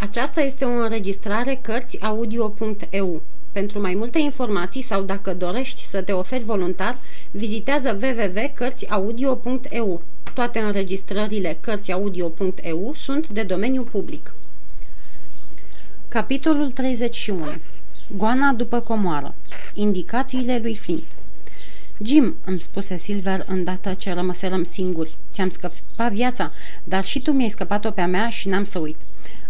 Aceasta 0.00 0.40
este 0.40 0.64
o 0.64 0.68
înregistrare 0.68 1.58
Cărțiaudio.eu. 1.62 3.22
Pentru 3.52 3.80
mai 3.80 3.94
multe 3.94 4.18
informații 4.18 4.82
sau 4.82 5.02
dacă 5.02 5.34
dorești 5.34 5.84
să 5.84 6.02
te 6.02 6.12
oferi 6.12 6.44
voluntar, 6.44 6.98
vizitează 7.30 7.98
www.cărțiaudio.eu. 8.02 10.02
Toate 10.34 10.58
înregistrările 10.58 11.58
Cărțiaudio.eu 11.60 12.92
sunt 12.94 13.28
de 13.28 13.42
domeniu 13.42 13.82
public. 13.82 14.34
Capitolul 16.08 16.70
31. 16.70 17.46
Goana 18.16 18.52
după 18.52 18.80
comoară. 18.80 19.34
Indicațiile 19.74 20.58
lui 20.62 20.74
Flint. 20.74 21.17
Jim, 22.04 22.36
îmi 22.44 22.60
spuse 22.60 22.96
Silver 22.96 23.44
îndată 23.48 23.94
ce 23.94 24.12
rămăserăm 24.12 24.64
singuri, 24.64 25.14
ți-am 25.30 25.48
scăpat 25.48 26.12
viața, 26.12 26.52
dar 26.84 27.04
și 27.04 27.22
tu 27.22 27.32
mi-ai 27.32 27.48
scăpat-o 27.48 27.90
pe-a 27.90 28.06
mea 28.06 28.28
și 28.28 28.48
n-am 28.48 28.64
să 28.64 28.78
uit. 28.78 28.96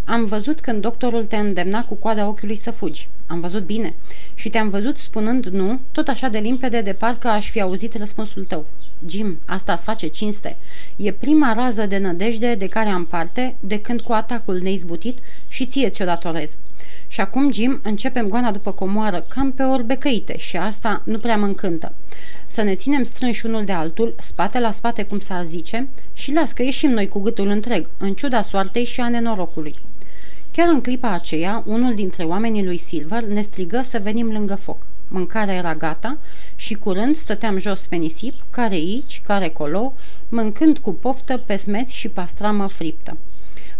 Am 0.03 0.25
văzut 0.25 0.59
când 0.59 0.81
doctorul 0.81 1.25
te 1.25 1.35
îndemna 1.35 1.85
cu 1.85 1.95
coada 1.95 2.27
ochiului 2.27 2.55
să 2.55 2.71
fugi. 2.71 3.07
Am 3.27 3.39
văzut 3.39 3.63
bine. 3.63 3.93
Și 4.33 4.49
te-am 4.49 4.69
văzut 4.69 4.97
spunând 4.97 5.45
nu, 5.45 5.79
tot 5.91 6.07
așa 6.07 6.27
de 6.27 6.37
limpede 6.37 6.81
de 6.81 6.93
parcă 6.93 7.27
aș 7.27 7.49
fi 7.49 7.61
auzit 7.61 7.93
răspunsul 7.93 8.43
tău. 8.45 8.65
Jim, 9.07 9.39
asta 9.45 9.71
îți 9.73 9.83
face 9.83 10.07
cinste. 10.07 10.57
E 10.95 11.11
prima 11.11 11.53
rază 11.53 11.85
de 11.85 11.97
nădejde 11.97 12.55
de 12.55 12.67
care 12.67 12.89
am 12.89 13.05
parte 13.05 13.55
de 13.59 13.81
când 13.81 14.01
cu 14.01 14.11
atacul 14.11 14.59
neizbutit 14.59 15.17
și 15.47 15.65
ție 15.65 15.89
ți-o 15.89 16.05
datorez. 16.05 16.57
Și 17.11 17.21
acum, 17.21 17.51
Jim, 17.51 17.79
începem 17.83 18.27
goana 18.27 18.51
după 18.51 18.71
comoară, 18.71 19.25
cam 19.27 19.51
pe 19.51 19.63
ori 19.63 19.83
becăite 19.83 20.37
și 20.37 20.57
asta 20.57 21.01
nu 21.05 21.17
prea 21.17 21.37
mă 21.37 21.45
încântă. 21.45 21.93
Să 22.45 22.61
ne 22.61 22.73
ținem 22.73 23.03
strânși 23.03 23.45
unul 23.45 23.63
de 23.63 23.71
altul, 23.71 24.15
spate 24.17 24.59
la 24.59 24.71
spate, 24.71 25.03
cum 25.03 25.19
s-ar 25.19 25.43
zice, 25.43 25.87
și 26.13 26.33
las 26.33 26.51
că 26.51 26.63
ieșim 26.63 26.89
noi 26.89 27.07
cu 27.07 27.19
gâtul 27.19 27.47
întreg, 27.47 27.89
în 27.97 28.13
ciuda 28.13 28.41
soartei 28.41 28.85
și 28.85 29.01
a 29.01 29.09
nenorocului. 29.09 29.75
Chiar 30.51 30.67
în 30.67 30.81
clipa 30.81 31.11
aceea, 31.11 31.63
unul 31.65 31.95
dintre 31.95 32.23
oamenii 32.23 32.65
lui 32.65 32.77
Silver 32.77 33.23
ne 33.23 33.41
strigă 33.41 33.81
să 33.83 33.99
venim 34.03 34.31
lângă 34.31 34.55
foc. 34.55 34.77
Mâncarea 35.07 35.53
era 35.53 35.75
gata 35.75 36.17
și 36.55 36.73
curând 36.73 37.15
stăteam 37.15 37.57
jos 37.57 37.87
pe 37.87 37.95
nisip, 37.95 38.33
care 38.49 38.73
aici, 38.73 39.21
care 39.25 39.49
colo, 39.49 39.93
mâncând 40.29 40.77
cu 40.77 40.93
poftă 40.93 41.37
pesmeți 41.37 41.95
și 41.95 42.09
pastramă 42.09 42.67
friptă. 42.67 43.17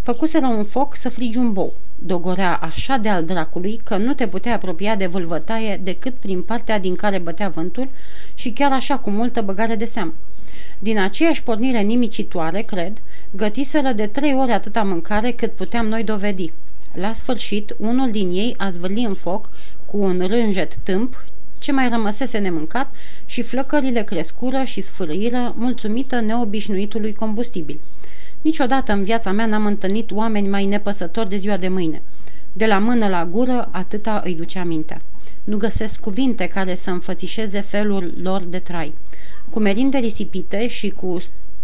Făcuseră 0.09 0.45
un 0.45 0.63
foc 0.63 0.95
să 0.95 1.09
frigi 1.09 1.37
un 1.37 1.53
bou. 1.53 1.73
Dogorea 1.95 2.55
așa 2.55 2.97
de 2.97 3.09
al 3.09 3.25
dracului 3.25 3.79
că 3.83 3.97
nu 3.97 4.13
te 4.13 4.27
putea 4.27 4.53
apropia 4.53 4.95
de 4.95 5.05
vâlvătaie 5.05 5.79
decât 5.83 6.15
prin 6.15 6.41
partea 6.41 6.79
din 6.79 6.95
care 6.95 7.17
bătea 7.17 7.49
vântul 7.49 7.89
și 8.33 8.51
chiar 8.51 8.71
așa 8.71 8.97
cu 8.97 9.09
multă 9.09 9.41
băgare 9.41 9.75
de 9.75 9.85
seamă. 9.85 10.13
Din 10.79 10.99
aceeași 10.99 11.43
pornire 11.43 11.79
nimicitoare, 11.79 12.61
cred, 12.61 13.01
gătiseră 13.31 13.91
de 13.91 14.07
trei 14.07 14.33
ori 14.33 14.51
atâta 14.51 14.83
mâncare 14.83 15.31
cât 15.31 15.51
puteam 15.51 15.87
noi 15.87 16.03
dovedi. 16.03 16.51
La 16.93 17.13
sfârșit, 17.13 17.75
unul 17.77 18.11
din 18.11 18.29
ei 18.29 18.55
a 18.57 18.69
zvârlit 18.69 19.07
în 19.07 19.13
foc 19.13 19.49
cu 19.85 19.97
un 19.97 20.25
rânjet 20.27 20.75
tâmp 20.75 21.25
ce 21.59 21.71
mai 21.71 21.89
rămăsese 21.89 22.37
nemâncat 22.37 22.95
și 23.25 23.41
flăcările 23.41 24.03
crescură 24.03 24.63
și 24.63 24.81
sfârâiră 24.81 25.53
mulțumită 25.57 26.19
neobișnuitului 26.19 27.13
combustibil. 27.13 27.79
Niciodată 28.41 28.91
în 28.91 29.03
viața 29.03 29.31
mea 29.31 29.45
n-am 29.45 29.65
întâlnit 29.65 30.11
oameni 30.11 30.47
mai 30.47 30.65
nepăsători 30.65 31.29
de 31.29 31.37
ziua 31.37 31.57
de 31.57 31.67
mâine. 31.67 32.01
De 32.53 32.65
la 32.65 32.79
mână 32.79 33.07
la 33.07 33.25
gură, 33.25 33.69
atâta 33.71 34.21
îi 34.25 34.35
ducea 34.35 34.63
mintea. 34.63 35.01
Nu 35.43 35.57
găsesc 35.57 35.99
cuvinte 35.99 36.47
care 36.47 36.75
să 36.75 36.89
înfățișeze 36.89 37.61
felul 37.61 38.13
lor 38.21 38.41
de 38.41 38.59
trai. 38.59 38.93
Cu 39.49 39.59
merinde 39.59 39.97
risipite 39.97 40.67
și 40.67 40.89
cu 40.89 41.17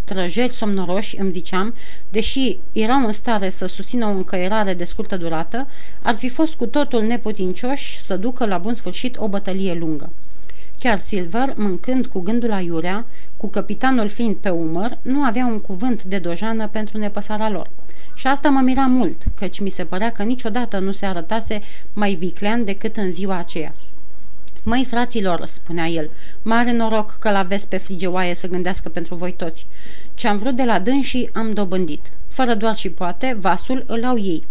trăjeri 0.04 0.52
somnoroși, 0.52 1.20
îmi 1.20 1.32
ziceam, 1.32 1.74
deși 2.10 2.58
erau 2.72 3.06
în 3.06 3.12
stare 3.12 3.50
să 3.50 3.66
susțină 3.66 4.06
o 4.06 4.10
încăierare 4.10 4.74
de 4.74 4.84
scurtă 4.84 5.18
durată, 5.18 5.68
ar 6.02 6.16
fi 6.16 6.30
fost 6.30 6.54
cu 6.54 6.66
totul 6.66 7.02
neputincioși 7.02 8.02
să 8.02 8.18
ducă 8.18 8.46
la 8.46 8.58
bun 8.58 8.74
sfârșit 8.74 9.18
o 9.18 9.28
bătălie 9.28 9.74
lungă. 9.74 10.10
Chiar 10.80 11.00
Silver, 11.00 11.54
mâncând 11.58 12.06
cu 12.06 12.20
gândul 12.20 12.52
aiurea, 12.52 13.06
cu 13.38 13.48
capitanul 13.48 14.08
fiind 14.08 14.36
pe 14.36 14.50
umăr, 14.50 14.98
nu 15.02 15.24
avea 15.24 15.46
un 15.46 15.60
cuvânt 15.60 16.04
de 16.04 16.18
dojană 16.18 16.68
pentru 16.68 16.98
nepăsarea 16.98 17.50
lor. 17.50 17.70
Și 18.16 18.28
asta 18.28 18.50
mă 18.50 18.60
mira 18.60 18.86
mult, 18.86 19.24
căci 19.36 19.60
mi 19.60 19.70
se 19.70 19.86
părea 19.86 20.12
că 20.12 20.24
niciodată 20.24 20.80
nu 20.80 20.92
se 20.92 21.06
arătase 21.06 21.62
mai 21.94 22.14
viclean 22.14 22.66
decât 22.66 22.98
în 22.98 23.12
ziua 23.12 23.38
aceea. 23.38 23.74
Măi, 24.64 24.86
fraților, 24.86 25.46
spunea 25.46 25.88
el, 25.88 26.10
mare 26.42 26.72
noroc 26.72 27.18
că 27.20 27.32
l-aveți 27.32 27.70
pe 27.70 27.78
frigeoaie 27.78 28.36
să 28.36 28.48
gândească 28.48 28.90
pentru 28.90 29.16
voi 29.16 29.34
toți. 29.34 29.68
Ce-am 30.14 30.38
vrut 30.38 30.56
de 30.56 30.64
la 30.64 30.80
dânsii 30.80 31.30
am 31.34 31.52
dobândit. 31.52 32.12
Fără 32.28 32.54
doar 32.54 32.76
și 32.76 32.90
poate, 32.90 33.38
vasul 33.40 33.84
îl 33.88 34.06
au 34.06 34.18
ei. 34.18 34.48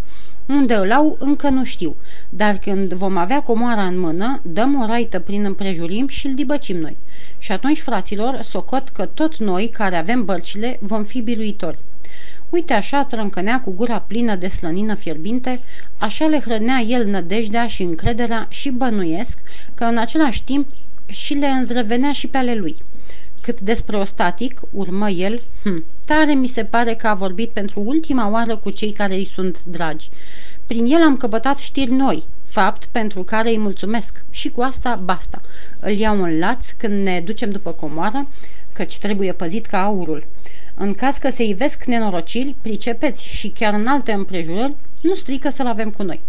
Unde 0.49 0.75
îl 0.75 0.93
au, 0.93 1.17
încă 1.21 1.49
nu 1.49 1.65
știu, 1.65 1.97
dar 2.29 2.57
când 2.57 2.93
vom 2.93 3.17
avea 3.17 3.43
comoara 3.43 3.83
în 3.83 3.99
mână, 3.99 4.41
dăm 4.43 4.81
o 4.83 4.87
raită 4.87 5.19
prin 5.19 5.45
împrejurim 5.45 6.09
și 6.09 6.27
îl 6.27 6.35
dibăcim 6.35 6.77
noi. 6.77 6.97
Și 7.39 7.53
atunci, 7.53 7.81
fraților, 7.81 8.41
socot 8.43 8.89
că 8.89 9.07
tot 9.07 9.37
noi, 9.37 9.69
care 9.73 9.97
avem 9.97 10.25
bărcile, 10.25 10.79
vom 10.81 11.05
fi 11.05 11.21
biruitori. 11.21 11.79
Uite 12.49 12.73
așa 12.73 13.05
trâncănea 13.05 13.61
cu 13.61 13.71
gura 13.71 13.99
plină 13.99 14.35
de 14.35 14.49
slănină 14.49 14.95
fierbinte, 14.95 15.61
așa 15.99 16.27
le 16.27 16.41
hrănea 16.41 16.79
el 16.79 17.07
nădejdea 17.07 17.67
și 17.67 17.83
încrederea 17.83 18.47
și 18.51 18.71
bănuiesc 18.71 19.39
că 19.75 19.85
în 19.85 19.97
același 19.99 20.45
timp 20.45 20.69
și 21.07 21.35
le 21.35 21.47
înzrăvenea 21.47 22.13
și 22.13 22.27
pe 22.27 22.37
ale 22.37 22.55
lui. 22.55 22.77
Cât 23.45 23.61
despre 23.61 23.97
ostatic, 23.97 24.61
urmă 24.71 25.09
el, 25.09 25.43
hm, 25.63 25.85
tare 26.05 26.33
mi 26.35 26.47
se 26.47 26.65
pare 26.65 26.95
că 26.95 27.07
a 27.07 27.15
vorbit 27.15 27.51
pentru 27.51 27.81
ultima 27.81 28.31
oară 28.31 28.57
cu 28.57 28.71
cei 28.71 28.93
care 28.93 29.15
îi 29.15 29.31
sunt 29.35 29.65
dragi. 29.65 30.09
Prin 30.67 30.85
el 30.87 31.03
am 31.03 31.17
căpătat 31.17 31.59
știri 31.59 31.91
noi, 31.91 32.23
fapt 32.45 32.89
pentru 32.93 33.23
care 33.23 33.49
îi 33.49 33.59
mulțumesc 33.59 34.25
și 34.31 34.51
cu 34.51 34.61
asta 34.61 34.95
basta. 34.95 35.43
Îl 35.81 35.93
iau 35.93 36.23
în 36.23 36.39
laț 36.39 36.71
când 36.71 37.03
ne 37.03 37.21
ducem 37.21 37.51
după 37.51 37.73
comoară, 37.73 38.29
căci 38.73 38.99
trebuie 38.99 39.33
păzit 39.33 39.67
ca 39.67 39.85
aurul. 39.85 40.27
În 40.75 40.93
caz 40.93 41.17
că 41.17 41.29
se 41.29 41.45
ivesc 41.45 41.85
nenorociri, 41.85 42.55
pricepeți 42.61 43.27
și 43.27 43.49
chiar 43.49 43.75
în 43.75 43.87
alte 43.87 44.13
împrejurări, 44.13 44.75
nu 45.01 45.15
strică 45.15 45.49
să-l 45.49 45.67
avem 45.67 45.91
cu 45.91 46.03
noi. 46.03 46.21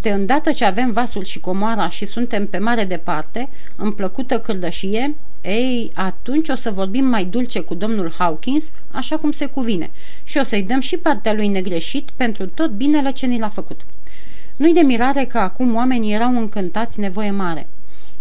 De 0.00 0.10
îndată 0.10 0.52
ce 0.52 0.64
avem 0.64 0.92
vasul 0.92 1.24
și 1.24 1.40
comoara 1.40 1.88
și 1.88 2.04
suntem 2.04 2.46
pe 2.46 2.58
mare 2.58 2.84
departe, 2.84 3.48
în 3.76 3.92
plăcută 3.92 4.40
cârdășie, 4.40 5.14
ei, 5.42 5.90
atunci 5.94 6.48
o 6.48 6.54
să 6.54 6.70
vorbim 6.70 7.04
mai 7.04 7.24
dulce 7.24 7.60
cu 7.60 7.74
domnul 7.74 8.12
Hawkins, 8.18 8.72
așa 8.90 9.16
cum 9.16 9.30
se 9.30 9.46
cuvine, 9.46 9.90
și 10.24 10.38
o 10.38 10.42
să-i 10.42 10.62
dăm 10.62 10.80
și 10.80 10.96
partea 10.96 11.32
lui 11.32 11.48
negreșit 11.48 12.10
pentru 12.16 12.46
tot 12.46 12.70
binele 12.70 13.12
ce 13.12 13.26
ni 13.26 13.38
l-a 13.38 13.48
făcut. 13.48 13.80
Nu-i 14.56 14.72
de 14.72 14.80
mirare 14.80 15.24
că 15.24 15.38
acum 15.38 15.74
oamenii 15.74 16.12
erau 16.12 16.36
încântați 16.36 17.00
nevoie 17.00 17.30
mare. 17.30 17.68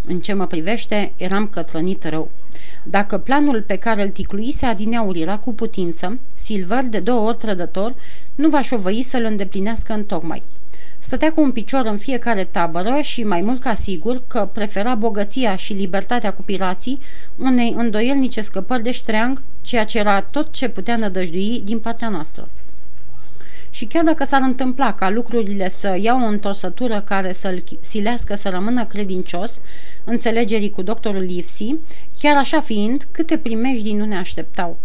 În 0.06 0.20
ce 0.20 0.34
mă 0.34 0.48
privește, 0.48 1.12
eram 1.18 1.48
cătrănit 1.48 2.04
rău. 2.04 2.32
Dacă 2.90 3.18
planul 3.18 3.62
pe 3.62 3.76
care 3.76 4.02
îl 4.02 4.10
ticluise 4.10 4.66
adineauri 4.66 5.22
era 5.22 5.38
cu 5.38 5.54
putință, 5.54 6.20
Silver, 6.36 6.84
de 6.84 7.00
două 7.00 7.28
ori 7.28 7.38
trădător, 7.38 7.96
nu 8.36 8.50
va 8.50 8.62
șovăi 8.62 9.04
să-l 9.04 9.24
îndeplinească 9.24 9.94
în 9.94 10.04
tocmai. 10.04 10.44
Stătea 11.00 11.32
cu 11.34 11.42
un 11.42 11.52
picior 11.52 11.86
în 11.86 11.98
fiecare 11.98 12.44
tabără 12.44 13.00
și 13.02 13.24
mai 13.24 13.42
mult 13.42 13.62
ca 13.62 13.74
sigur 13.74 14.22
că 14.28 14.50
prefera 14.54 14.96
bogăția 14.96 15.56
și 15.56 15.74
libertatea 15.74 16.34
cu 16.34 16.42
pirații 16.42 17.00
unei 17.38 17.74
îndoielnice 17.78 18.42
scăpări 18.42 18.84
de 18.84 18.92
ștreang, 18.92 19.42
ceea 19.62 19.86
ce 19.86 19.98
era 19.98 20.22
tot 20.22 20.52
ce 20.52 20.70
putea 20.70 20.98
nădăjdui 20.98 21.62
din 21.66 21.80
partea 21.80 22.10
noastră. 22.10 22.50
Și 23.76 23.86
chiar 23.86 24.04
dacă 24.04 24.24
s-ar 24.24 24.42
întâmpla 24.42 24.94
ca 24.94 25.10
lucrurile 25.10 25.70
să 25.70 25.98
iau 26.02 26.22
o 26.22 26.26
întorsătură 26.26 27.02
care 27.02 27.32
să-l 27.32 27.64
silească 27.80 28.36
să 28.36 28.50
rămână 28.50 28.86
credincios 28.86 29.62
înțelegerii 30.04 30.70
cu 30.70 30.82
doctorul 30.82 31.22
Livsi, 31.22 31.76
chiar 32.20 32.38
așa 32.38 32.62
fiind, 32.62 33.08
câte 33.12 33.38
primejdii 33.38 33.94
nu 33.94 34.06
ne 34.06 34.18
așteptau. 34.18 34.78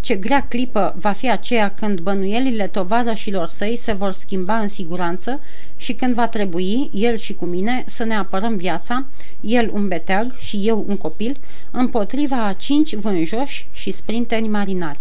Ce 0.00 0.14
grea 0.14 0.46
clipă 0.48 0.94
va 0.98 1.12
fi 1.12 1.30
aceea 1.30 1.74
când 1.74 2.00
bănuielile 2.00 2.66
tovarășilor 2.66 3.48
săi 3.48 3.76
se 3.76 3.92
vor 3.92 4.12
schimba 4.12 4.58
în 4.58 4.68
siguranță 4.68 5.40
și 5.76 5.92
când 5.92 6.14
va 6.14 6.28
trebui, 6.28 6.90
el 6.92 7.16
și 7.16 7.34
cu 7.34 7.44
mine, 7.44 7.82
să 7.86 8.04
ne 8.04 8.14
apărăm 8.14 8.56
viața, 8.56 9.06
el 9.40 9.70
un 9.72 9.88
beteag 9.88 10.36
și 10.38 10.60
eu 10.64 10.84
un 10.86 10.96
copil, 10.96 11.40
împotriva 11.70 12.46
a 12.46 12.52
cinci 12.52 12.94
vânjoși 12.94 13.68
și 13.72 13.90
sprinteni 13.90 14.48
marinari. 14.48 15.00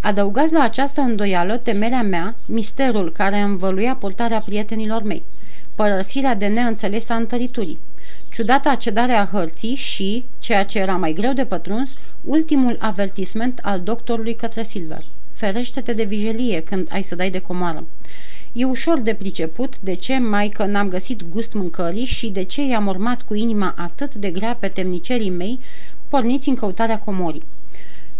Adăugați 0.00 0.52
la 0.52 0.62
această 0.62 1.00
îndoială 1.00 1.56
temerea 1.56 2.02
mea, 2.02 2.36
misterul 2.46 3.12
care 3.12 3.38
învăluia 3.38 3.94
purtarea 3.94 4.40
prietenilor 4.40 5.02
mei, 5.02 5.22
părăsirea 5.74 6.34
de 6.34 6.46
neînțeles 6.46 7.08
a 7.08 7.14
întăriturii, 7.14 7.78
ciudata 8.32 8.74
cedare 8.74 9.12
a 9.12 9.26
hărții 9.26 9.74
și, 9.74 10.24
ceea 10.38 10.64
ce 10.64 10.78
era 10.78 10.96
mai 10.96 11.12
greu 11.12 11.32
de 11.32 11.44
pătruns, 11.44 11.94
ultimul 12.24 12.76
avertisment 12.80 13.60
al 13.62 13.80
doctorului 13.80 14.34
către 14.34 14.62
Silver. 14.62 15.02
Ferește-te 15.32 15.92
de 15.92 16.04
vijelie 16.04 16.62
când 16.62 16.88
ai 16.90 17.02
să 17.02 17.14
dai 17.14 17.30
de 17.30 17.38
comoară. 17.38 17.84
E 18.52 18.64
ușor 18.64 19.00
de 19.00 19.14
priceput 19.14 19.78
de 19.80 19.94
ce 19.94 20.18
mai 20.18 20.48
că 20.48 20.64
n-am 20.64 20.88
găsit 20.88 21.22
gust 21.30 21.52
mâncării 21.52 22.04
și 22.04 22.28
de 22.28 22.42
ce 22.42 22.62
i-am 22.62 22.86
urmat 22.86 23.22
cu 23.22 23.34
inima 23.34 23.74
atât 23.76 24.14
de 24.14 24.30
grea 24.30 24.54
pe 24.54 24.68
temnicerii 24.68 25.30
mei, 25.30 25.58
porniți 26.08 26.48
în 26.48 26.54
căutarea 26.54 26.98
comorii. 26.98 27.42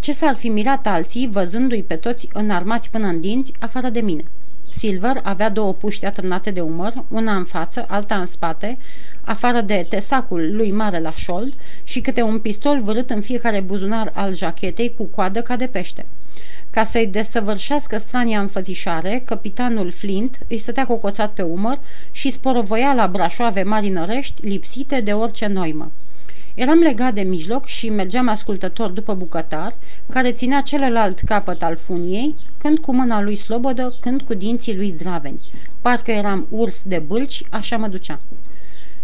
Ce 0.01 0.13
s-ar 0.13 0.35
fi 0.35 0.49
mirat 0.49 0.87
alții, 0.87 1.29
văzându-i 1.33 1.83
pe 1.83 1.97
toți 1.97 2.29
înarmați 2.33 2.91
până 2.91 3.07
în 3.07 3.21
dinți, 3.21 3.53
afară 3.59 3.89
de 3.89 4.01
mine. 4.01 4.23
Silver 4.71 5.21
avea 5.23 5.51
două 5.51 5.73
puști 5.73 6.05
atârnate 6.05 6.51
de 6.51 6.61
umăr, 6.61 7.05
una 7.09 7.37
în 7.37 7.45
față, 7.45 7.85
alta 7.89 8.19
în 8.19 8.27
spate, 8.27 8.79
afară 9.25 9.61
de 9.61 9.87
tesacul 9.89 10.57
lui 10.57 10.71
mare 10.71 11.01
la 11.01 11.13
șold 11.13 11.55
și 11.85 12.01
câte 12.01 12.23
un 12.23 12.39
pistol 12.39 12.83
vărât 12.83 13.11
în 13.11 13.21
fiecare 13.21 13.61
buzunar 13.61 14.11
al 14.15 14.37
jachetei 14.37 14.95
cu 14.97 15.05
coadă 15.05 15.43
ca 15.43 15.57
de 15.57 15.67
pește. 15.67 16.07
Ca 16.71 16.85
să-i 16.85 17.07
desăvârșească 17.07 17.97
strania 17.97 18.41
înfățișare, 18.41 19.23
capitanul 19.25 19.91
Flint 19.91 20.39
îi 20.49 20.59
stătea 20.59 20.87
cocoțat 20.87 21.33
pe 21.33 21.43
umăr 21.43 21.79
și 22.11 22.31
sporovoia 22.31 22.93
la 22.93 23.07
brașoave 23.07 23.63
marinărești 23.63 24.47
lipsite 24.47 25.01
de 25.01 25.13
orice 25.13 25.47
noimă. 25.47 25.93
Eram 26.61 26.79
legat 26.79 27.15
de 27.15 27.21
mijloc 27.21 27.67
și 27.67 27.89
mergeam 27.89 28.29
ascultător 28.29 28.91
după 28.91 29.15
bucătar, 29.15 29.75
care 30.09 30.33
ținea 30.33 30.61
celălalt 30.61 31.19
capăt 31.19 31.63
al 31.63 31.77
funiei, 31.77 32.35
când 32.59 32.79
cu 32.79 32.95
mâna 32.95 33.23
lui 33.23 33.37
slobodă, 33.37 33.95
când 34.01 34.23
cu 34.23 34.35
dinții 34.35 34.77
lui 34.77 34.89
zdraveni. 34.89 35.41
Parcă 35.81 36.11
eram 36.11 36.47
urs 36.51 36.83
de 36.83 36.99
bâlci, 36.99 37.43
așa 37.51 37.77
mă 37.77 37.87
ducea. 37.87 38.21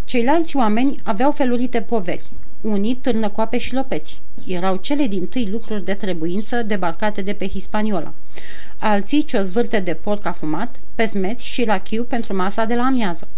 Ceilalți 0.05 0.57
oameni 0.57 1.01
aveau 1.03 1.31
felurite 1.31 1.81
poveri, 1.81 2.31
unii 2.61 2.95
târnăcoape 2.95 3.59
și 3.59 3.75
lopeți. 3.75 4.21
Erau 4.47 4.77
cele 4.77 5.07
din 5.07 5.27
tâi 5.27 5.49
lucruri 5.51 5.85
de 5.85 5.95
trebuință 5.95 6.63
debarcate 6.63 7.23
de 7.23 7.33
pe 7.33 7.49
Hispaniola. 7.49 8.13
Alții 8.79 9.23
ciozvârte 9.23 9.81
de 9.81 9.95
porc 9.95 10.27
afumat, 10.27 10.81
pesmeți 10.95 11.47
și 11.47 11.65
rachiu 11.65 12.03
pentru 12.03 12.37
masa 12.37 12.65
de 12.65 12.75
la 12.75 12.83
amiază. 12.83 13.29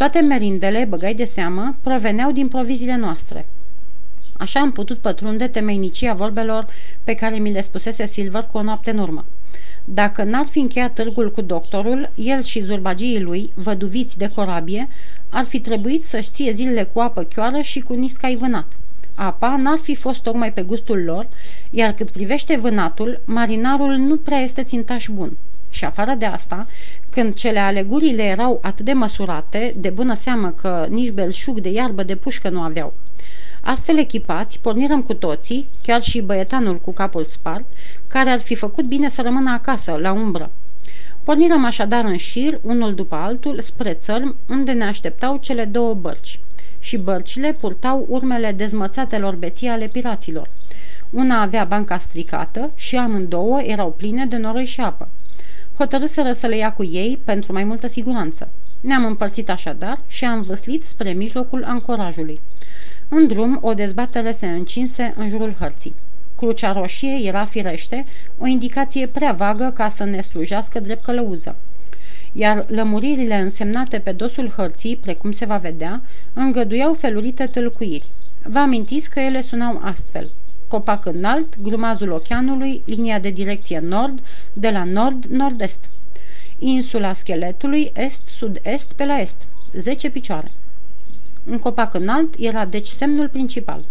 Toate 0.00 0.20
merindele, 0.20 0.84
băgai 0.84 1.14
de 1.14 1.24
seamă, 1.24 1.76
proveneau 1.82 2.32
din 2.32 2.48
proviziile 2.48 2.96
noastre. 2.96 3.46
Așa 4.32 4.60
am 4.60 4.72
putut 4.72 4.98
pătrunde 4.98 5.46
temeinicia 5.46 6.12
vorbelor 6.12 6.66
pe 7.04 7.14
care 7.14 7.36
mi 7.36 7.52
le 7.52 7.60
spusese 7.60 8.06
Silver 8.06 8.42
cu 8.42 8.58
o 8.58 8.62
noapte 8.62 8.90
în 8.90 8.98
urmă. 8.98 9.24
Dacă 9.84 10.22
n-ar 10.22 10.44
fi 10.44 10.58
încheiat 10.58 10.94
târgul 10.94 11.30
cu 11.30 11.40
doctorul, 11.40 12.10
el 12.14 12.42
și 12.42 12.60
zurbagiii 12.60 13.20
lui, 13.20 13.52
văduviți 13.54 14.18
de 14.18 14.28
corabie, 14.28 14.88
ar 15.28 15.44
fi 15.44 15.60
trebuit 15.60 16.04
să-și 16.04 16.30
ție 16.30 16.52
zilele 16.52 16.82
cu 16.82 17.00
apă 17.00 17.22
chioară 17.22 17.60
și 17.60 17.80
cu 17.80 17.94
niscai 17.94 18.36
vânat. 18.36 18.72
Apa 19.14 19.56
n-ar 19.56 19.78
fi 19.78 19.94
fost 19.94 20.22
tocmai 20.22 20.52
pe 20.52 20.62
gustul 20.62 21.02
lor, 21.04 21.28
iar 21.70 21.92
cât 21.92 22.10
privește 22.10 22.56
vânatul, 22.56 23.20
marinarul 23.24 23.94
nu 23.94 24.16
prea 24.16 24.38
este 24.38 24.62
țintaș 24.62 25.08
bun. 25.12 25.36
Și 25.70 25.84
afară 25.84 26.14
de 26.18 26.24
asta, 26.24 26.66
când 27.10 27.34
cele 27.34 27.58
alegurile 27.58 28.22
erau 28.22 28.58
atât 28.62 28.84
de 28.84 28.92
măsurate, 28.92 29.74
de 29.76 29.90
bună 29.90 30.14
seamă 30.14 30.50
că 30.50 30.86
nici 30.88 31.10
belșug 31.10 31.60
de 31.60 31.68
iarbă 31.68 32.02
de 32.02 32.16
pușcă 32.16 32.48
nu 32.48 32.60
aveau. 32.60 32.94
Astfel 33.60 33.98
echipați, 33.98 34.58
pornirăm 34.60 35.02
cu 35.02 35.14
toții, 35.14 35.68
chiar 35.82 36.02
și 36.02 36.20
băietanul 36.20 36.78
cu 36.78 36.92
capul 36.92 37.24
spart, 37.24 37.64
care 38.08 38.30
ar 38.30 38.38
fi 38.38 38.54
făcut 38.54 38.84
bine 38.84 39.08
să 39.08 39.22
rămână 39.22 39.50
acasă, 39.50 39.96
la 40.00 40.12
umbră. 40.12 40.50
Pornirăm 41.24 41.64
așadar 41.64 42.04
în 42.04 42.16
șir, 42.16 42.58
unul 42.62 42.94
după 42.94 43.14
altul, 43.14 43.60
spre 43.60 43.92
țărm, 43.92 44.36
unde 44.48 44.72
ne 44.72 44.84
așteptau 44.84 45.36
cele 45.36 45.64
două 45.64 45.94
bărci. 45.94 46.40
Și 46.78 46.96
bărcile 46.96 47.56
purtau 47.60 48.06
urmele 48.08 48.52
dezmățatelor 48.52 49.34
beții 49.34 49.68
ale 49.68 49.88
piraților. 49.92 50.48
Una 51.10 51.40
avea 51.40 51.64
banca 51.64 51.98
stricată 51.98 52.70
și 52.76 52.96
amândouă 52.96 53.60
erau 53.60 53.90
pline 53.90 54.26
de 54.26 54.36
noroi 54.36 54.64
și 54.64 54.80
apă. 54.80 55.08
Hotărâsără 55.80 56.32
să 56.32 56.46
le 56.46 56.56
ia 56.56 56.72
cu 56.72 56.84
ei 56.84 57.20
pentru 57.24 57.52
mai 57.52 57.64
multă 57.64 57.86
siguranță. 57.86 58.48
Ne-am 58.80 59.04
împărțit 59.04 59.50
așadar 59.50 59.98
și 60.06 60.24
am 60.24 60.42
văslit 60.42 60.84
spre 60.84 61.12
mijlocul 61.12 61.64
ancorajului. 61.64 62.40
În 63.08 63.26
drum, 63.26 63.58
o 63.62 63.74
dezbatere 63.74 64.30
se 64.30 64.46
încinse 64.46 65.14
în 65.16 65.28
jurul 65.28 65.52
hărții. 65.58 65.94
Crucea 66.36 66.72
roșie 66.72 67.26
era 67.26 67.44
firește 67.44 68.04
o 68.38 68.46
indicație 68.46 69.06
prea 69.06 69.32
vagă 69.32 69.72
ca 69.74 69.88
să 69.88 70.04
ne 70.04 70.20
slujească 70.20 70.80
drept 70.80 71.04
călăuză. 71.04 71.56
Iar 72.32 72.64
lămuririle 72.68 73.34
însemnate 73.34 73.98
pe 73.98 74.12
dosul 74.12 74.48
hărții, 74.48 74.96
precum 74.96 75.32
se 75.32 75.44
va 75.44 75.56
vedea, 75.56 76.02
îngăduiau 76.32 76.94
felurite 76.94 77.46
tâlcuiri. 77.46 78.08
Vă 78.42 78.58
amintiți 78.58 79.10
că 79.10 79.20
ele 79.20 79.40
sunau 79.40 79.80
astfel. 79.84 80.30
Copac 80.70 81.06
înalt, 81.06 81.62
grumazul 81.62 82.10
oceanului, 82.10 82.82
linia 82.84 83.18
de 83.18 83.30
direcție 83.30 83.78
nord, 83.78 84.20
de 84.52 84.70
la 84.70 84.84
nord-nord-est. 84.84 85.90
Insula 86.58 87.12
scheletului, 87.12 87.92
est-sud-est 87.94 88.92
pe 88.92 89.04
la 89.04 89.20
est. 89.20 89.48
10 89.72 90.10
picioare. 90.10 90.50
Un 91.44 91.58
copac 91.58 91.94
înalt 91.94 92.34
era 92.38 92.64
deci 92.64 92.86
semnul 92.86 93.28
principal. 93.28 93.84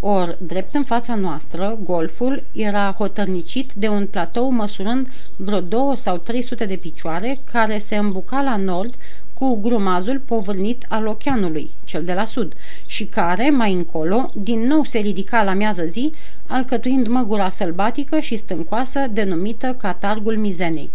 Or, 0.00 0.36
drept 0.40 0.74
în 0.74 0.84
fața 0.84 1.14
noastră, 1.14 1.78
golful 1.82 2.44
era 2.52 2.94
hotărnicit 2.98 3.72
de 3.72 3.88
un 3.88 4.06
platou 4.06 4.50
măsurând 4.50 5.08
vreo 5.36 5.60
două 5.60 5.94
sau 5.94 6.16
300 6.16 6.64
de 6.64 6.76
picioare, 6.76 7.38
care 7.52 7.78
se 7.78 7.96
îmbuca 7.96 8.42
la 8.42 8.56
nord 8.56 8.94
cu 9.38 9.60
grumazul 9.60 10.18
povârnit 10.18 10.84
al 10.88 11.06
oceanului, 11.06 11.70
cel 11.84 12.04
de 12.04 12.12
la 12.12 12.24
sud, 12.24 12.54
și 12.86 13.04
care, 13.04 13.50
mai 13.50 13.72
încolo, 13.72 14.32
din 14.34 14.66
nou 14.66 14.84
se 14.84 14.98
ridica 14.98 15.42
la 15.42 15.52
miază 15.52 15.84
zi, 15.84 16.12
alcătuind 16.46 17.06
măgura 17.06 17.48
sălbatică 17.48 18.18
și 18.20 18.36
stâncoasă 18.36 19.06
denumită 19.12 19.74
Catargul 19.74 20.36
Mizenei. 20.36 20.90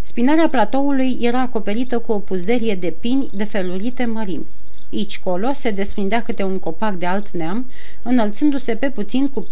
Spinarea 0.00 0.48
platoului 0.48 1.18
era 1.20 1.40
acoperită 1.40 1.98
cu 1.98 2.12
o 2.12 2.18
puzderie 2.18 2.74
de 2.74 2.94
pini 3.00 3.28
de 3.32 3.44
felurite 3.44 4.04
mărimi. 4.04 4.46
Aici 4.92 5.18
colo 5.18 5.52
se 5.52 5.70
desprindea 5.70 6.22
câte 6.22 6.42
un 6.42 6.58
copac 6.58 6.94
de 6.94 7.06
alt 7.06 7.30
neam, 7.30 7.66
înălțându-se 8.02 8.74
pe 8.74 8.90
puțin 8.90 9.28
cu 9.28 9.46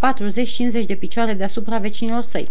40-50 0.82 0.86
de 0.86 0.94
picioare 0.94 1.32
deasupra 1.32 1.78
vecinilor 1.78 2.22
săi. 2.22 2.48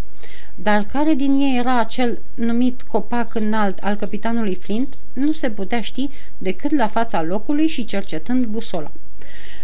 Dar 0.55 0.83
care 0.83 1.13
din 1.13 1.33
ei 1.33 1.57
era 1.57 1.79
acel 1.79 2.19
numit 2.33 2.81
copac 2.81 3.35
înalt 3.35 3.79
al 3.79 3.95
capitanului 3.95 4.55
Flint, 4.55 4.97
nu 5.13 5.31
se 5.31 5.49
putea 5.49 5.81
ști 5.81 6.09
decât 6.37 6.71
la 6.71 6.87
fața 6.87 7.23
locului 7.23 7.67
și 7.67 7.85
cercetând 7.85 8.45
busola. 8.45 8.91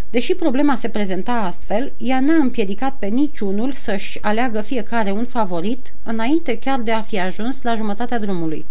Deși 0.10 0.36
problema 0.36 0.76
se 0.76 0.90
prezenta 0.90 1.32
astfel, 1.32 1.94
ea 1.98 2.20
n-a 2.20 2.36
împiedicat 2.36 2.96
pe 3.00 3.06
niciunul 3.06 3.72
să-și 3.72 4.18
aleagă 4.22 4.62
fiecare 4.62 5.12
un 5.12 5.26
favorit, 5.26 5.94
înainte 6.04 6.58
chiar 6.58 6.80
de 6.80 6.92
a 6.92 7.02
fi 7.02 7.20
ajuns 7.20 7.62
la 7.62 7.76
jumătatea 7.76 8.20
drumului. 8.20 8.66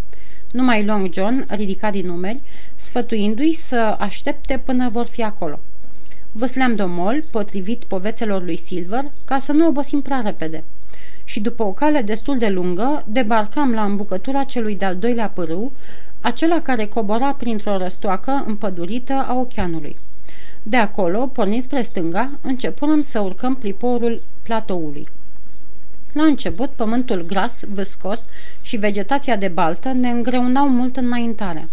Numai 0.50 0.84
Long 0.84 1.12
John 1.12 1.46
ridica 1.48 1.90
din 1.90 2.06
numeri, 2.06 2.40
sfătuindu-i 2.74 3.52
să 3.52 3.96
aștepte 3.98 4.60
până 4.64 4.88
vor 4.88 5.06
fi 5.06 5.22
acolo. 5.22 5.58
Văsleam 6.32 6.74
domol, 6.74 7.24
potrivit 7.30 7.84
povețelor 7.84 8.42
lui 8.42 8.56
Silver, 8.56 9.04
ca 9.24 9.38
să 9.38 9.52
nu 9.52 9.66
obosim 9.66 10.00
prea 10.00 10.20
repede. 10.20 10.64
Și 11.24 11.40
după 11.40 11.62
o 11.62 11.72
cale 11.72 12.02
destul 12.02 12.38
de 12.38 12.48
lungă, 12.48 13.04
debarcam 13.06 13.72
la 13.72 13.84
îmbucătura 13.84 14.44
celui 14.44 14.76
de-al 14.76 14.96
doilea 14.96 15.28
pârâu, 15.28 15.72
acela 16.20 16.60
care 16.62 16.84
cobora 16.84 17.32
printr-o 17.32 17.76
răstoacă 17.76 18.44
împădurită 18.46 19.12
a 19.12 19.34
oceanului. 19.34 19.96
De 20.62 20.76
acolo, 20.76 21.26
pornind 21.26 21.62
spre 21.62 21.80
stânga, 21.80 22.30
începurăm 22.42 23.00
să 23.00 23.20
urcăm 23.20 23.54
priporul 23.54 24.22
platoului. 24.42 25.08
La 26.12 26.22
început, 26.22 26.70
pământul 26.70 27.24
gras, 27.26 27.62
vâscos 27.72 28.26
și 28.62 28.76
vegetația 28.76 29.36
de 29.36 29.48
baltă 29.48 29.88
ne 29.88 30.10
îngreunau 30.10 30.68
mult 30.68 30.96
înaintarea. 30.96 31.68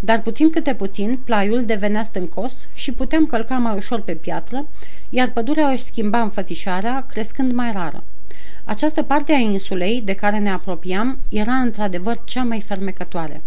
Dar 0.00 0.20
puțin 0.20 0.50
câte 0.50 0.74
puțin, 0.74 1.18
plaiul 1.24 1.64
devenea 1.64 2.02
stâncos 2.02 2.68
și 2.74 2.92
puteam 2.92 3.26
călca 3.26 3.54
mai 3.54 3.76
ușor 3.76 4.00
pe 4.00 4.14
piatră, 4.14 4.66
iar 5.10 5.30
pădurea 5.30 5.68
își 5.68 5.82
schimba 5.82 6.20
înfățișarea, 6.20 7.06
crescând 7.08 7.52
mai 7.52 7.72
rară. 7.72 8.02
Această 8.64 9.02
parte 9.02 9.32
a 9.32 9.38
insulei 9.38 10.02
de 10.04 10.12
care 10.12 10.38
ne 10.38 10.50
apropiam 10.50 11.18
era 11.28 11.52
într-adevăr 11.52 12.16
cea 12.24 12.42
mai 12.42 12.60
fermecătoare. 12.60 13.42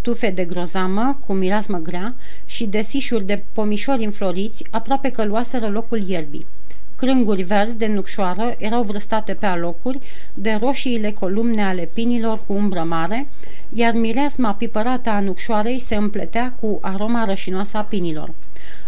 Tufe 0.00 0.30
de 0.30 0.44
grozamă, 0.44 1.18
cu 1.26 1.32
mirasmă 1.32 1.78
grea 1.78 2.14
și 2.46 2.66
desișuri 2.66 3.26
de 3.26 3.44
pomișori 3.52 4.04
înfloriți 4.04 4.64
aproape 4.70 5.10
că 5.10 5.24
luaseră 5.24 5.68
locul 5.68 6.08
ierbii. 6.08 6.46
Crânguri 6.98 7.42
verzi 7.42 7.78
de 7.78 7.86
nucșoară 7.86 8.54
erau 8.58 8.82
vârstate 8.82 9.34
pe 9.34 9.46
alocuri 9.46 9.98
de 10.34 10.58
roșiile 10.60 11.10
columne 11.10 11.62
ale 11.62 11.88
pinilor 11.92 12.40
cu 12.46 12.52
umbră 12.52 12.82
mare, 12.82 13.26
iar 13.74 13.92
mireasma 13.92 14.54
pipărată 14.54 15.10
a 15.10 15.20
nucșoarei 15.20 15.78
se 15.78 15.94
împletea 15.94 16.54
cu 16.60 16.78
aroma 16.82 17.24
rășinoasă 17.24 17.76
a 17.76 17.80
pinilor. 17.82 18.32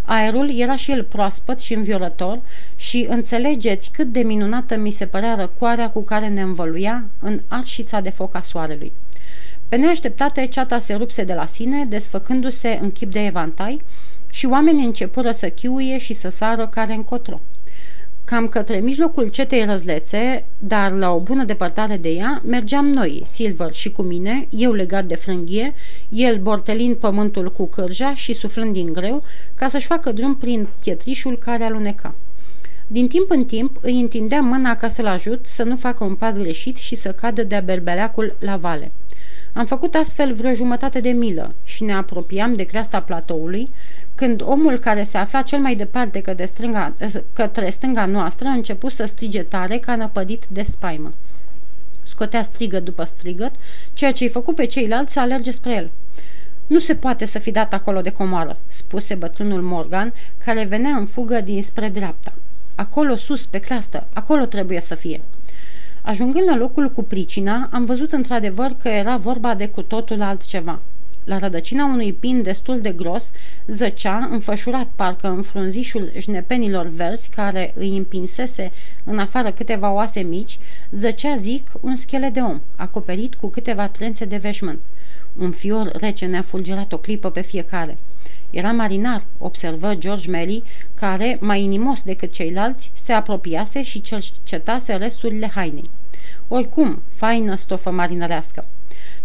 Aerul 0.05 0.59
era 0.59 0.77
și 0.77 0.91
el 0.91 1.05
proaspăt 1.05 1.59
și 1.59 1.75
înviorător 1.75 2.41
și 2.77 3.07
înțelegeți 3.09 3.91
cât 3.91 4.13
de 4.13 4.21
minunată 4.21 4.77
mi 4.77 4.91
se 4.91 5.07
părea 5.07 5.35
răcoarea 5.35 5.91
cu 5.91 6.03
care 6.03 6.29
ne 6.29 6.41
învăluia 6.41 7.05
în 7.21 7.41
arșița 7.49 8.01
de 8.01 8.11
foc 8.11 8.35
a 8.35 8.41
soarelui. 8.41 8.93
Pe 9.69 9.77
neașteptate, 9.77 10.47
ceata 10.47 10.79
se 10.79 10.95
rupse 10.95 11.25
de 11.25 11.35
la 11.35 11.47
sine, 11.47 11.85
desfăcându-se 11.85 12.79
în 12.83 12.91
chip 12.91 13.13
de 13.13 13.25
evantai 13.25 13.81
și 14.31 14.47
oamenii 14.47 14.85
începură 14.85 15.31
să 15.31 15.49
chiuie 15.49 15.99
și 15.99 16.13
să 16.13 16.29
sară 16.29 16.67
care 16.67 16.93
încotro. 16.93 17.41
Cam 18.31 18.49
către 18.49 18.77
mijlocul 18.77 19.29
cetei 19.29 19.65
răzlețe, 19.65 20.45
dar 20.59 20.91
la 20.91 21.11
o 21.11 21.21
bună 21.21 21.45
depărtare 21.45 21.97
de 21.97 22.09
ea, 22.09 22.43
mergeam 22.47 22.87
noi, 22.87 23.23
Silver 23.25 23.73
și 23.73 23.91
cu 23.91 24.03
mine, 24.03 24.49
eu 24.51 24.73
legat 24.73 25.05
de 25.05 25.15
frânghie, 25.15 25.75
el 26.09 26.39
bortelind 26.39 26.97
pământul 26.97 27.53
cu 27.53 27.67
cârja 27.67 28.15
și 28.15 28.33
suflând 28.33 28.73
din 28.73 28.93
greu, 28.93 29.23
ca 29.55 29.69
să-și 29.69 29.87
facă 29.87 30.13
drum 30.13 30.37
prin 30.37 30.69
pietrișul 30.83 31.39
care 31.39 31.65
aluneca. 31.65 32.15
Din 32.87 33.09
timp 33.09 33.31
în 33.31 33.45
timp 33.45 33.79
îi 33.81 34.01
întindea 34.01 34.41
mâna 34.41 34.77
ca 34.77 34.89
să-l 34.89 35.07
ajut 35.07 35.47
să 35.47 35.63
nu 35.63 35.77
facă 35.77 36.05
un 36.05 36.15
pas 36.15 36.37
greșit 36.39 36.77
și 36.77 36.95
să 36.95 37.13
cadă 37.13 37.43
de-a 37.43 37.61
berbeleacul 37.61 38.37
la 38.39 38.57
vale. 38.57 38.93
Am 39.53 39.67
făcut 39.67 39.95
astfel 39.95 40.33
vreo 40.33 40.53
jumătate 40.53 41.01
de 41.01 41.11
milă 41.11 41.55
și 41.65 41.85
ne 41.85 41.93
apropiam 41.93 42.55
de 42.55 42.65
creasta 42.65 43.01
platoului, 43.01 43.71
când 44.15 44.43
omul 44.45 44.79
care 44.79 45.03
se 45.03 45.17
afla 45.19 45.43
cel 45.43 45.59
mai 45.59 45.75
departe 45.75 46.21
către 46.21 46.45
stânga, 46.45 46.95
către 47.33 47.71
stânga 47.71 48.07
noastră 48.07 48.49
a 48.49 48.53
început 48.53 48.93
să 48.93 49.05
strige 49.05 49.43
tare 49.43 49.79
ca 49.79 49.97
năpădit 49.97 50.47
de 50.47 50.63
spaimă. 50.63 51.13
Scotea 52.03 52.43
strigă 52.43 52.81
după 52.81 53.05
strigăt, 53.05 53.53
ceea 53.93 54.13
ce 54.13 54.25
îi 54.25 54.31
făcut 54.31 54.55
pe 54.55 54.65
ceilalți 54.65 55.13
să 55.13 55.21
alerge 55.21 55.51
spre 55.51 55.73
el. 55.73 55.91
Nu 56.67 56.79
se 56.79 56.95
poate 56.95 57.25
să 57.25 57.39
fi 57.39 57.51
dat 57.51 57.73
acolo 57.73 58.01
de 58.01 58.11
comoară, 58.11 58.57
spuse 58.67 59.15
bătrânul 59.15 59.63
Morgan, 59.63 60.13
care 60.45 60.65
venea 60.65 60.97
în 60.97 61.07
fugă 61.07 61.41
dinspre 61.41 61.89
dreapta. 61.89 62.33
Acolo 62.75 63.17
sus, 63.17 63.47
pe 63.47 63.59
creastă, 63.59 64.07
acolo 64.13 64.45
trebuie 64.45 64.81
să 64.81 64.95
fie. 64.95 65.21
Ajungând 66.03 66.49
la 66.49 66.57
locul 66.57 66.91
cu 66.91 67.03
pricina, 67.03 67.69
am 67.73 67.85
văzut 67.85 68.13
într-adevăr 68.13 68.77
că 68.83 68.89
era 68.89 69.17
vorba 69.17 69.55
de 69.55 69.69
cu 69.69 69.83
totul 69.83 70.23
altceva. 70.23 70.81
La 71.25 71.39
rădăcina 71.39 71.85
unui 71.85 72.13
pin 72.13 72.43
destul 72.43 72.81
de 72.81 72.91
gros, 72.91 73.33
zăcea, 73.67 74.29
înfășurat 74.31 74.89
parcă 74.97 75.29
în 75.29 75.43
frunzișul 75.43 76.13
jnepenilor 76.19 76.87
verzi 76.87 77.31
care 77.31 77.75
îi 77.77 77.97
împinsese 77.97 78.73
în 79.05 79.19
afară 79.19 79.51
câteva 79.51 79.93
oase 79.93 80.21
mici, 80.21 80.59
zăcea, 80.91 81.35
zic, 81.35 81.67
un 81.81 81.97
schelet 81.97 82.33
de 82.33 82.41
om, 82.41 82.61
acoperit 82.77 83.35
cu 83.35 83.49
câteva 83.49 83.89
trențe 83.89 84.25
de 84.25 84.37
veșmânt. 84.37 84.81
Un 85.39 85.51
fior 85.51 85.91
rece 85.93 86.27
ne-a 86.27 86.43
fulgerat 86.43 86.93
o 86.93 86.99
clipă 86.99 87.31
pe 87.31 87.41
fiecare. 87.41 87.99
Era 88.51 88.73
marinar, 88.73 89.23
observă 89.39 89.95
George 89.95 90.31
Melly, 90.31 90.63
care, 90.95 91.39
mai 91.41 91.63
inimos 91.63 92.03
decât 92.03 92.33
ceilalți, 92.33 92.91
se 92.95 93.13
apropiase 93.13 93.83
și 93.83 94.01
cercetase 94.01 94.95
resturile 94.95 95.51
hainei. 95.55 95.91
Oricum, 96.49 97.03
faină 97.15 97.55
stofă 97.55 97.91
marinărească. 97.91 98.65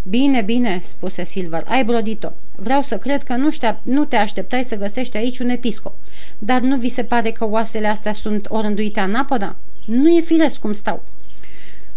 Bine, 0.04 0.42
bine, 0.42 0.80
spuse 0.82 1.24
Silver, 1.24 1.64
ai 1.68 1.84
brodit-o. 1.84 2.30
Vreau 2.56 2.82
să 2.82 2.98
cred 2.98 3.24
că 3.24 3.36
nu, 3.36 3.52
ștea, 3.52 3.82
nu 3.84 4.06
te 4.06 4.16
așteptai 4.16 4.64
să 4.64 4.76
găsești 4.76 5.18
aici 5.18 5.40
un 5.40 5.50
episcop. 5.50 5.94
Dar 6.40 6.62
nu 6.62 6.78
vi 6.78 6.90
se 6.90 7.04
pare 7.04 7.32
că 7.32 7.46
oasele 7.46 7.88
astea 7.88 8.14
sunt 8.14 8.46
orânduite 8.50 9.00
în 9.00 9.14
apă, 9.14 9.38
da? 9.38 9.56
Nu 9.86 10.10
e 10.10 10.22
firesc 10.22 10.60
cum 10.60 10.72
stau. 10.72 11.04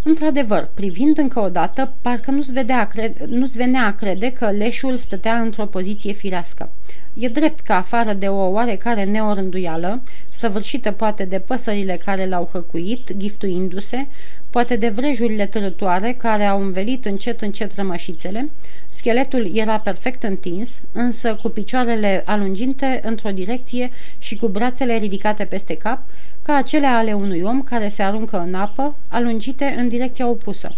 Într-adevăr, 0.08 0.68
privind 0.74 1.18
încă 1.18 1.40
o 1.40 1.48
dată, 1.48 1.92
parcă 2.00 2.30
nu-ți, 2.30 2.52
vedea, 2.52 2.86
crede, 2.88 3.24
nu-ți 3.26 3.56
venea 3.56 3.86
a 3.86 3.92
crede 3.92 4.32
că 4.32 4.50
leșul 4.50 4.96
stătea 4.96 5.40
într-o 5.40 5.64
poziție 5.64 6.12
firească. 6.12 6.70
E 7.14 7.28
drept 7.28 7.60
că 7.60 7.72
afară 7.72 8.12
de 8.12 8.26
o 8.26 8.48
oarecare 8.48 9.04
neorânduială, 9.04 10.00
săvârșită 10.30 10.90
poate 10.92 11.24
de 11.24 11.38
păsările 11.38 12.00
care 12.04 12.26
l-au 12.26 12.48
hăcuit, 12.52 13.16
giftuindu-se, 13.16 14.06
poate 14.50 14.76
de 14.76 14.88
vrejurile 14.88 15.46
târătoare 15.46 16.12
care 16.12 16.44
au 16.44 16.60
învelit 16.60 17.04
încet 17.04 17.40
încet 17.40 17.74
rămășițele, 17.74 18.50
scheletul 18.88 19.56
era 19.56 19.78
perfect 19.78 20.22
întins, 20.22 20.80
însă 20.92 21.34
cu 21.34 21.48
picioarele 21.48 22.22
alunginte 22.24 23.00
într-o 23.04 23.30
direcție 23.30 23.90
și 24.18 24.36
cu 24.36 24.48
brațele 24.48 24.96
ridicate 24.96 25.44
peste 25.44 25.76
cap, 25.76 26.02
ca 26.42 26.54
acele 26.54 26.86
ale 26.86 27.12
unui 27.12 27.40
om 27.40 27.62
care 27.62 27.88
se 27.88 28.02
aruncă 28.02 28.38
în 28.38 28.54
apă, 28.54 28.96
alungite 29.08 29.74
în 29.78 29.88
direcția 29.88 30.28
opusă. 30.28 30.74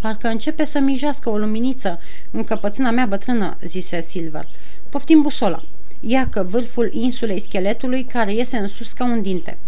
Parcă 0.00 0.28
începe 0.28 0.64
să 0.64 0.78
mijească 0.78 1.30
o 1.30 1.38
luminiță 1.38 2.00
în 2.30 2.44
căpățâna 2.44 2.90
mea 2.90 3.06
bătrână, 3.06 3.56
zise 3.62 4.00
Silver. 4.00 4.46
Poftim 4.88 5.22
busola. 5.22 5.62
Ia 6.00 6.28
că 6.28 6.42
vârful 6.42 6.90
insulei 6.92 7.40
scheletului 7.40 8.04
care 8.04 8.32
iese 8.32 8.56
în 8.56 8.66
sus 8.66 8.92
ca 8.92 9.04
un 9.04 9.22
dinte. 9.22 9.58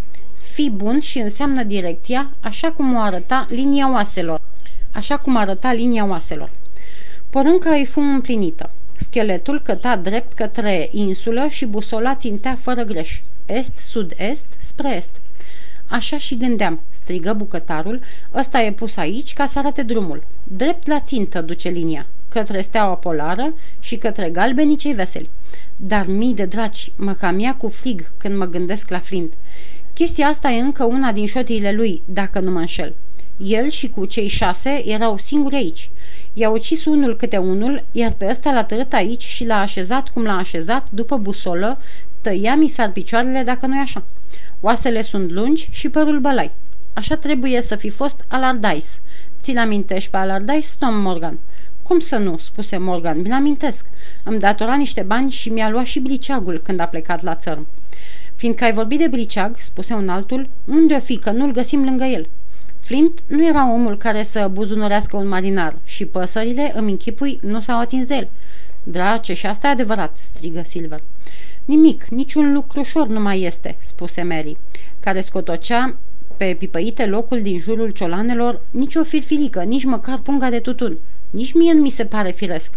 Fii 0.57 0.71
bun 0.71 1.01
și 1.01 1.19
înseamnă 1.19 1.63
direcția 1.63 2.31
așa 2.41 2.71
cum 2.71 2.95
o 2.95 3.01
arăta 3.01 3.47
linia 3.51 3.91
oaselor. 3.91 4.41
Așa 4.93 5.17
cum 5.17 5.37
arăta 5.37 5.73
linia 5.73 6.07
oaselor. 6.07 6.51
Porunca 7.31 7.71
îi 7.71 7.85
fu 7.85 8.01
împlinită. 8.01 8.71
Scheletul 8.97 9.61
căta 9.61 9.97
drept 9.97 10.33
către 10.33 10.89
insulă 10.93 11.47
și 11.49 11.67
busola 11.67 12.15
țintea 12.15 12.55
fără 12.61 12.83
greș. 12.83 13.21
Est, 13.47 13.77
sud-est, 13.77 14.47
spre 14.59 14.97
est. 14.97 15.21
Așa 15.87 16.19
și 16.19 16.37
gândeam, 16.37 16.81
strigă 16.91 17.33
bucătarul, 17.33 18.01
ăsta 18.35 18.63
e 18.63 18.73
pus 18.73 18.97
aici 18.97 19.33
ca 19.33 19.47
să 19.47 19.59
arate 19.59 19.83
drumul. 19.83 20.25
Drept 20.43 20.87
la 20.87 21.01
țintă 21.01 21.41
duce 21.41 21.69
linia, 21.69 22.07
către 22.29 22.61
steaua 22.61 22.95
polară 22.95 23.55
și 23.81 23.97
către 23.97 24.29
galbenii 24.31 24.77
cei 24.77 24.93
veseli. 24.93 25.31
Dar 25.77 26.07
mii 26.07 26.35
de 26.35 26.45
draci, 26.45 26.93
mă 26.97 27.13
cam 27.13 27.39
ia 27.39 27.55
cu 27.55 27.69
frig 27.69 28.11
când 28.17 28.37
mă 28.37 28.45
gândesc 28.45 28.89
la 28.89 28.99
Flint. 28.99 29.33
Chestia 29.99 30.27
asta 30.27 30.51
e 30.51 30.61
încă 30.61 30.85
una 30.85 31.13
din 31.13 31.27
șotiile 31.27 31.73
lui, 31.73 32.03
dacă 32.05 32.41
nu 32.41 32.51
mă 32.51 32.59
înșel. 32.59 32.95
El 33.37 33.69
și 33.69 33.89
cu 33.89 34.05
cei 34.05 34.29
șase 34.29 34.83
erau 34.87 35.19
singuri 35.19 35.55
aici. 35.55 35.91
I-a 36.33 36.51
ucis 36.51 36.85
unul 36.85 37.17
câte 37.17 37.37
unul, 37.37 37.85
iar 37.93 38.13
pe 38.13 38.27
ăsta 38.29 38.53
l-a 38.53 38.65
tărât 38.65 38.93
aici 38.93 39.23
și 39.23 39.45
l-a 39.45 39.61
așezat 39.61 40.09
cum 40.09 40.23
l-a 40.23 40.37
așezat, 40.37 40.87
după 40.91 41.17
busolă, 41.17 41.81
tăia 42.21 42.55
misar 42.55 42.93
picioarele 42.93 43.43
dacă 43.43 43.67
nu-i 43.67 43.79
așa. 43.79 44.03
Oasele 44.61 45.03
sunt 45.03 45.31
lungi 45.31 45.69
și 45.71 45.89
părul 45.89 46.21
bălai. 46.21 46.51
Așa 46.93 47.17
trebuie 47.17 47.61
să 47.61 47.77
fi 47.77 47.89
fost 47.89 48.25
Alardais. 48.29 49.01
Ți-l 49.41 49.59
amintești 49.59 50.11
pe 50.11 50.17
Alardais, 50.17 50.75
Tom 50.79 51.01
Morgan? 51.01 51.39
Cum 51.83 51.99
să 51.99 52.17
nu?" 52.17 52.39
spuse 52.39 52.77
Morgan. 52.77 53.21
Mi-l 53.21 53.33
amintesc. 53.33 53.87
Îmi 54.25 54.39
datora 54.39 54.75
niște 54.75 55.03
bani 55.03 55.31
și 55.31 55.49
mi-a 55.49 55.71
luat 55.71 55.85
și 55.85 56.01
briceagul 56.01 56.61
când 56.65 56.81
a 56.81 56.85
plecat 56.85 57.23
la 57.23 57.35
țărm. 57.35 57.67
Fiindcă 58.37 58.65
ai 58.65 58.73
vorbit 58.73 58.99
de 58.99 59.09
briceag, 59.09 59.57
spuse 59.59 59.95
un 59.95 60.09
altul, 60.09 60.49
unde-o 60.65 60.99
fi 60.99 61.19
că 61.19 61.31
nu-l 61.31 61.53
găsim 61.53 61.85
lângă 61.85 62.05
el? 62.05 62.29
Flint 62.81 63.23
nu 63.27 63.47
era 63.47 63.73
omul 63.73 63.97
care 63.97 64.23
să 64.23 64.49
buzunorească 64.53 65.17
un 65.17 65.29
marinar 65.29 65.77
și 65.85 66.05
păsările, 66.05 66.73
îmi 66.75 66.91
închipui, 66.91 67.39
nu 67.43 67.61
s-au 67.61 67.81
atins 67.81 68.07
de 68.07 68.15
el. 68.15 68.29
Drace, 68.83 69.35
și 69.35 69.47
asta 69.47 69.67
e 69.67 69.71
adevărat, 69.71 70.17
strigă 70.17 70.63
Silver. 70.65 71.01
Nimic, 71.65 72.05
niciun 72.05 72.53
lucru 72.53 72.81
ușor 72.81 73.07
nu 73.07 73.21
mai 73.21 73.43
este, 73.43 73.77
spuse 73.79 74.23
Mary, 74.23 74.57
care 75.01 75.21
scotocea 75.21 75.97
pe 76.37 76.57
pipăite 76.59 77.07
locul 77.07 77.43
din 77.43 77.59
jurul 77.59 77.91
ciolanelor 77.91 78.61
nici 78.71 78.95
o 78.95 79.03
firfirică, 79.03 79.63
nici 79.63 79.85
măcar 79.85 80.19
punga 80.19 80.51
de 80.51 80.59
tutun. 80.59 80.97
Nici 81.31 81.53
mie 81.53 81.73
nu 81.73 81.81
mi 81.81 81.91
se 81.91 82.05
pare 82.05 82.31
firesc. 82.31 82.73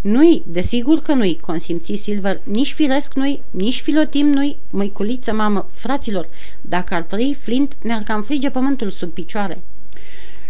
Nu-i, 0.00 0.42
desigur 0.46 1.02
că 1.02 1.12
nu-i, 1.12 1.38
consimți 1.40 1.94
Silver, 1.94 2.40
nici 2.44 2.72
firesc 2.72 3.14
nu-i, 3.14 3.42
nici 3.50 3.80
filotim 3.80 4.26
nu-i, 4.26 4.56
măiculiță, 4.70 5.32
mamă, 5.32 5.68
fraților, 5.72 6.28
dacă 6.60 6.94
ar 6.94 7.02
trăi 7.02 7.36
Flint, 7.40 7.76
ne-ar 7.82 8.02
cam 8.02 8.22
frige 8.22 8.50
pământul 8.50 8.90
sub 8.90 9.10
picioare. 9.10 9.56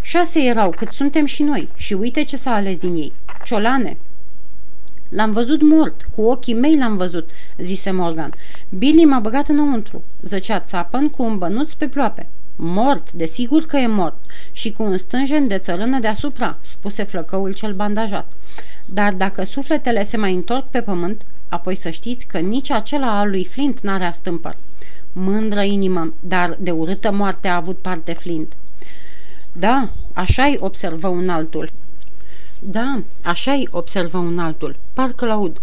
Șase 0.02 0.40
erau, 0.40 0.70
cât 0.70 0.88
suntem 0.88 1.24
și 1.24 1.42
noi, 1.42 1.68
și 1.76 1.92
uite 1.92 2.24
ce 2.24 2.36
s-a 2.36 2.50
ales 2.50 2.78
din 2.78 2.94
ei. 2.94 3.12
Ciolane. 3.44 3.96
L-am 5.08 5.32
văzut 5.32 5.62
mort, 5.62 6.08
cu 6.14 6.22
ochii 6.22 6.54
mei 6.54 6.76
l-am 6.76 6.96
văzut, 6.96 7.30
zise 7.58 7.90
Morgan. 7.90 8.30
Billy 8.68 9.04
m-a 9.04 9.18
băgat 9.18 9.48
înăuntru, 9.48 10.02
zăcea 10.22 10.60
țapăn 10.60 11.08
cu 11.08 11.22
un 11.22 11.38
bănuț 11.38 11.72
pe 11.72 11.88
ploape. 11.88 12.26
Mort, 12.60 13.12
desigur 13.12 13.66
că 13.66 13.76
e 13.76 13.86
mort, 13.86 14.16
și 14.52 14.72
cu 14.72 14.82
un 14.82 14.96
stânjen 14.96 15.46
de 15.46 15.58
țărână 15.58 15.98
deasupra, 15.98 16.56
spuse 16.60 17.02
flăcăul 17.02 17.52
cel 17.52 17.72
bandajat. 17.72 18.32
Dar 18.86 19.12
dacă 19.12 19.44
sufletele 19.44 20.02
se 20.02 20.16
mai 20.16 20.34
întorc 20.34 20.66
pe 20.66 20.80
pământ, 20.80 21.22
apoi 21.48 21.74
să 21.74 21.90
știți 21.90 22.26
că 22.26 22.38
nici 22.38 22.70
acela 22.70 23.18
al 23.18 23.30
lui 23.30 23.44
Flint 23.44 23.80
n-are 23.80 24.04
astâmpăr. 24.04 24.56
Mândră 25.12 25.62
inimă, 25.62 26.12
dar 26.20 26.56
de 26.60 26.70
urâtă 26.70 27.12
moarte 27.12 27.48
a 27.48 27.56
avut 27.56 27.78
parte 27.78 28.12
Flint. 28.12 28.52
Da, 29.52 29.88
așa-i, 30.12 30.56
observă 30.60 31.08
un 31.08 31.28
altul. 31.28 31.70
Da, 32.58 33.02
așa-i, 33.22 33.68
observă 33.70 34.18
un 34.18 34.38
altul. 34.38 34.76
Parcă-l 34.92 35.30
aud. 35.30 35.60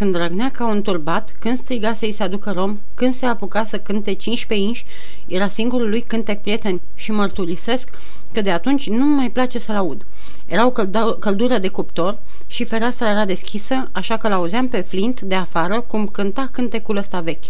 Când 0.00 0.14
răgnea 0.14 0.50
ca 0.50 0.66
un 0.66 0.82
turbat, 0.82 1.34
când 1.38 1.56
striga 1.56 1.92
să-i 1.92 2.12
se 2.12 2.22
aducă 2.22 2.50
rom, 2.50 2.78
când 2.94 3.14
se 3.14 3.26
apuca 3.26 3.64
să 3.64 3.78
cânte 3.78 4.12
15 4.12 4.68
inși, 4.68 4.84
era 5.26 5.48
singurul 5.48 5.88
lui 5.88 6.00
cântec 6.00 6.40
prieten 6.40 6.80
și 6.94 7.10
mărturisesc 7.10 7.90
că 8.32 8.40
de 8.40 8.50
atunci 8.50 8.88
nu 8.88 9.04
mai 9.04 9.30
place 9.30 9.58
să-l 9.58 9.76
aud. 9.76 10.06
Era 10.46 10.66
o 10.66 10.70
căldură 11.18 11.58
de 11.58 11.68
cuptor 11.68 12.18
și 12.46 12.64
fereastra 12.64 13.10
era 13.10 13.24
deschisă, 13.24 13.88
așa 13.92 14.16
că 14.16 14.28
l-auzeam 14.28 14.68
pe 14.68 14.80
Flint 14.80 15.20
de 15.20 15.34
afară 15.34 15.80
cum 15.80 16.06
cânta 16.06 16.48
cântecul 16.52 16.96
ăsta 16.96 17.20
vechi. 17.20 17.44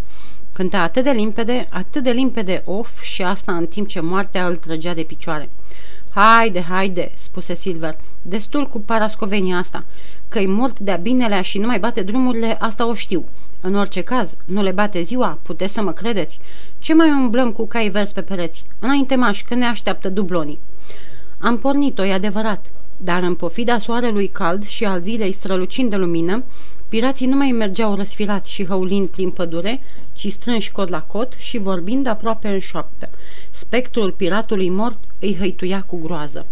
Cânta 0.53 0.81
atât 0.81 1.03
de 1.03 1.11
limpede, 1.11 1.67
atât 1.69 2.03
de 2.03 2.11
limpede 2.11 2.61
of 2.65 3.01
și 3.01 3.23
asta 3.23 3.55
în 3.55 3.65
timp 3.65 3.87
ce 3.87 3.99
moartea 3.99 4.47
îl 4.47 4.55
trăgea 4.55 4.93
de 4.93 5.03
picioare. 5.03 5.49
Haide, 6.13 6.61
haide, 6.61 7.11
spuse 7.15 7.55
Silver, 7.55 7.95
destul 8.21 8.65
cu 8.65 8.79
parascovenia 8.79 9.57
asta. 9.57 9.83
Că-i 10.27 10.45
mort 10.45 10.79
de-a 10.79 10.95
binelea 10.95 11.41
și 11.41 11.57
nu 11.57 11.65
mai 11.65 11.79
bate 11.79 12.01
drumurile, 12.01 12.57
asta 12.59 12.87
o 12.87 12.93
știu. 12.93 13.25
În 13.61 13.75
orice 13.75 14.01
caz, 14.01 14.35
nu 14.45 14.61
le 14.61 14.71
bate 14.71 15.01
ziua, 15.01 15.39
puteți 15.41 15.73
să 15.73 15.81
mă 15.81 15.91
credeți. 15.91 16.39
Ce 16.79 16.93
mai 16.93 17.09
umblăm 17.09 17.51
cu 17.51 17.67
cai 17.67 17.89
vers 17.89 18.11
pe 18.11 18.21
pereți? 18.21 18.63
Înainte 18.79 19.15
maș, 19.15 19.43
că 19.43 19.55
ne 19.55 19.65
așteaptă 19.65 20.09
dublonii. 20.09 20.59
Am 21.39 21.57
pornit-o, 21.57 22.05
e 22.05 22.13
adevărat, 22.13 22.65
dar 22.97 23.23
în 23.23 23.35
pofida 23.35 23.77
soarelui 23.77 24.27
cald 24.27 24.65
și 24.65 24.85
al 24.85 25.01
zilei 25.01 25.31
strălucind 25.31 25.89
de 25.89 25.95
lumină, 25.95 26.43
pirații 26.91 27.27
nu 27.27 27.35
mai 27.35 27.51
mergeau 27.51 27.95
răsfirați 27.95 28.51
și 28.51 28.65
hăulind 28.65 29.07
prin 29.07 29.31
pădure, 29.31 29.81
ci 30.13 30.31
strânși 30.31 30.71
cot 30.71 30.89
la 30.89 31.01
cot 31.01 31.33
și 31.37 31.57
vorbind 31.57 32.07
aproape 32.07 32.47
în 32.47 32.59
șoaptă. 32.59 33.09
Spectrul 33.49 34.11
piratului 34.11 34.69
mort 34.69 34.97
îi 35.19 35.35
hăituia 35.37 35.81
cu 35.81 35.97
groază. 35.97 36.45